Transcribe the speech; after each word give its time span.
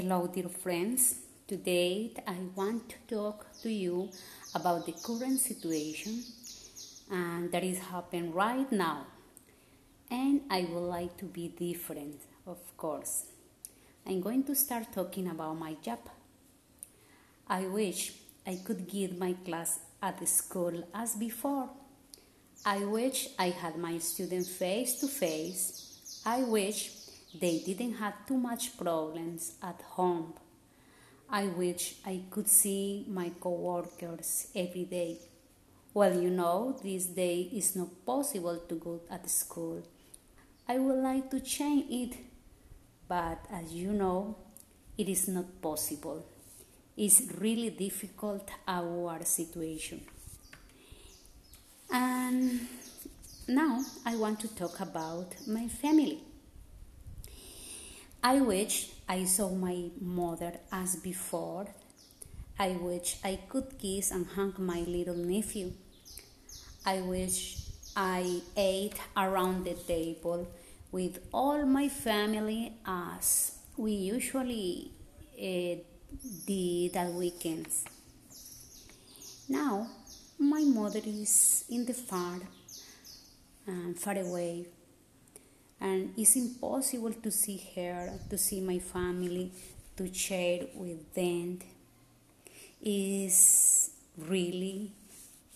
Hello, 0.00 0.28
dear 0.32 0.48
friends. 0.48 1.16
Today 1.48 2.12
I 2.24 2.36
want 2.54 2.88
to 2.90 3.16
talk 3.16 3.46
to 3.62 3.68
you 3.68 4.10
about 4.54 4.86
the 4.86 4.92
current 4.92 5.40
situation 5.40 6.22
and 7.10 7.50
that 7.50 7.64
is 7.64 7.80
happening 7.80 8.32
right 8.32 8.70
now. 8.70 9.06
And 10.08 10.42
I 10.48 10.68
would 10.70 10.88
like 10.88 11.16
to 11.16 11.24
be 11.24 11.48
different, 11.48 12.20
of 12.46 12.58
course. 12.76 13.24
I'm 14.06 14.20
going 14.20 14.44
to 14.44 14.54
start 14.54 14.92
talking 14.92 15.26
about 15.26 15.58
my 15.58 15.74
job. 15.82 15.98
I 17.48 17.62
wish 17.62 18.12
I 18.46 18.54
could 18.64 18.86
give 18.86 19.18
my 19.18 19.32
class 19.44 19.80
at 20.00 20.20
the 20.20 20.26
school 20.26 20.86
as 20.94 21.16
before. 21.16 21.70
I 22.64 22.84
wish 22.84 23.30
I 23.36 23.50
had 23.50 23.76
my 23.76 23.98
students 23.98 24.48
face 24.48 25.00
to 25.00 25.08
face. 25.08 26.22
I 26.24 26.44
wish 26.44 26.97
they 27.40 27.60
didn't 27.60 27.94
have 27.94 28.26
too 28.26 28.36
much 28.36 28.76
problems 28.76 29.54
at 29.62 29.80
home. 29.82 30.34
I 31.30 31.46
wish 31.46 31.96
I 32.06 32.22
could 32.30 32.48
see 32.48 33.04
my 33.08 33.30
coworkers 33.40 34.48
every 34.54 34.84
day. 34.84 35.18
Well, 35.92 36.18
you 36.20 36.30
know, 36.30 36.78
this 36.82 37.06
day 37.06 37.50
is 37.52 37.76
not 37.76 38.04
possible 38.06 38.58
to 38.68 38.74
go 38.76 39.00
at 39.10 39.28
school. 39.28 39.82
I 40.66 40.78
would 40.78 41.02
like 41.02 41.30
to 41.30 41.40
change 41.40 41.86
it, 41.90 42.16
but 43.08 43.44
as 43.50 43.72
you 43.72 43.92
know, 43.92 44.36
it 44.96 45.08
is 45.08 45.28
not 45.28 45.60
possible. 45.60 46.24
It's 46.96 47.22
really 47.38 47.70
difficult 47.70 48.48
our 48.66 49.24
situation. 49.24 50.02
And 51.90 52.60
now 53.46 53.82
I 54.04 54.16
want 54.16 54.40
to 54.40 54.54
talk 54.54 54.80
about 54.80 55.34
my 55.46 55.68
family. 55.68 56.22
I 58.22 58.40
wish 58.40 58.90
I 59.08 59.24
saw 59.24 59.50
my 59.50 59.90
mother 60.00 60.58
as 60.72 60.96
before. 60.96 61.68
I 62.58 62.70
wish 62.70 63.16
I 63.22 63.38
could 63.48 63.78
kiss 63.78 64.10
and 64.10 64.26
hug 64.26 64.58
my 64.58 64.80
little 64.80 65.14
nephew. 65.14 65.72
I 66.84 67.00
wish 67.00 67.58
I 67.94 68.40
ate 68.56 68.96
around 69.16 69.64
the 69.64 69.74
table 69.74 70.48
with 70.90 71.20
all 71.32 71.64
my 71.64 71.88
family 71.88 72.72
as 72.84 73.52
we 73.76 73.92
usually 73.92 74.90
uh, 75.40 75.76
did 76.44 76.96
at 76.96 77.12
weekends. 77.12 77.84
Now, 79.48 79.86
my 80.40 80.62
mother 80.62 81.00
is 81.04 81.64
in 81.70 81.86
the 81.86 81.94
far, 81.94 82.40
um, 83.68 83.94
far 83.94 84.18
away 84.18 84.66
and 85.80 86.12
it's 86.16 86.36
impossible 86.36 87.12
to 87.12 87.30
see 87.30 87.62
her, 87.76 88.12
to 88.30 88.38
see 88.38 88.60
my 88.60 88.78
family, 88.78 89.52
to 89.96 90.12
share 90.12 90.66
with 90.74 91.14
them. 91.14 91.58
Is 92.80 93.90
really 94.16 94.92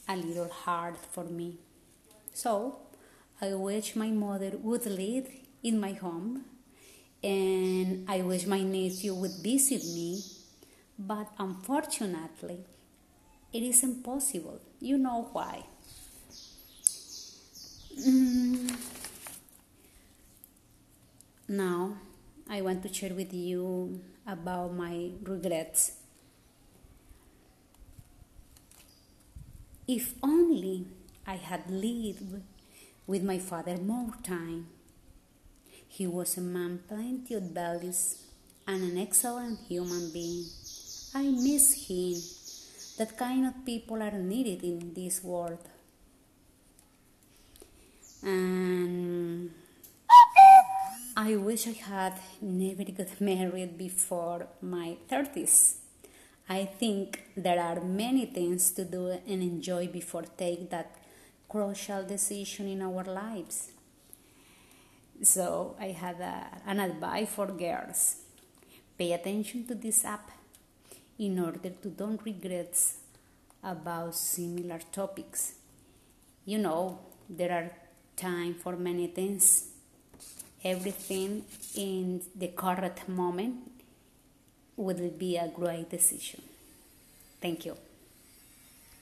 a 0.09 0.17
little 0.17 0.49
hard 0.49 0.97
for 0.97 1.25
me. 1.25 1.59
So 2.33 2.79
I 3.41 3.55
wish 3.55 3.95
my 3.95 4.11
mother 4.11 4.53
would 4.61 4.87
live 4.87 5.29
in 5.63 5.79
my 5.79 5.93
home 5.93 6.45
and 7.23 8.05
I 8.09 8.23
wish 8.23 8.47
my 8.47 8.63
nephew 8.63 9.15
would 9.15 9.37
visit 9.43 9.85
me, 9.85 10.23
but 10.99 11.29
unfortunately, 11.39 12.61
it 13.53 13.63
is 13.63 13.83
impossible. 13.85 14.61
You 14.81 14.99
know 14.99 15.29
why? 15.33 15.65
Now, 21.53 21.99
I 22.49 22.63
want 22.63 22.83
to 22.83 22.93
share 22.93 23.15
with 23.15 23.33
you 23.33 24.01
about 24.27 24.75
my 24.75 25.11
regrets. 25.23 25.93
If 29.87 30.15
only 30.23 30.87
I 31.27 31.37
had 31.37 31.71
lived 31.71 32.43
with 33.07 33.23
my 33.23 33.39
father 33.39 33.77
more 33.77 34.15
time. 34.23 34.67
He 35.89 36.07
was 36.07 36.37
a 36.37 36.41
man 36.41 36.81
plenty 36.89 37.35
of 37.35 37.43
values 37.43 38.25
and 38.67 38.83
an 38.83 38.99
excellent 38.99 39.59
human 39.69 40.11
being. 40.13 40.45
I 41.15 41.25
miss 41.31 41.89
him. 41.89 42.17
That 42.99 43.19
kind 43.19 43.47
of 43.47 43.65
people 43.67 44.03
are 44.03 44.19
needed 44.19 44.63
in 44.63 44.95
this 44.95 45.23
world. 45.23 45.59
And 48.23 48.52
I 51.25 51.37
wish 51.37 51.69
I 51.69 51.77
had 51.95 52.15
never 52.41 52.83
got 52.83 53.21
married 53.21 53.79
before 53.79 54.49
my 54.61 54.97
30s. 55.09 55.77
I 56.49 56.65
think 56.65 57.23
there 57.37 57.61
are 57.61 57.81
many 57.81 58.27
things 58.27 58.73
to 58.73 58.85
do 58.85 59.07
and 59.29 59.41
enjoy 59.41 59.87
before 59.87 60.25
take 60.37 60.69
that 60.71 60.91
crucial 61.49 62.03
decision 62.03 62.67
in 62.67 62.83
our 62.83 63.05
lives. 63.05 63.71
So 65.23 65.77
I 65.79 65.93
had 65.93 66.19
a, 66.21 66.61
an 66.67 66.81
advice 66.81 67.29
for 67.29 67.47
girls. 67.47 68.17
Pay 68.99 69.13
attention 69.13 69.65
to 69.69 69.77
this 69.77 70.05
app 70.05 70.29
in 71.21 71.39
order 71.39 71.71
to 71.83 71.89
don't 71.89 72.21
regret 72.25 72.77
about 73.63 74.17
similar 74.17 74.81
topics. 74.91 75.53
You 76.45 76.59
know, 76.59 76.99
there 77.31 77.53
are 77.53 77.71
time 78.17 78.55
for 78.55 78.75
many 78.75 79.07
things 79.07 79.72
everything 80.65 81.45
in 81.75 82.23
the 82.35 82.49
correct 82.49 83.09
moment 83.09 83.57
would 84.77 85.19
be 85.19 85.37
a 85.37 85.49
great 85.49 85.91
decision. 85.91 86.43
Thank 87.41 87.67
you. 87.67 87.77